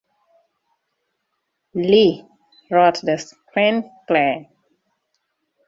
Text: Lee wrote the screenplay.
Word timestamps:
Lee 1.75 2.27
wrote 2.71 3.01
the 3.01 3.17
screenplay. 3.21 4.47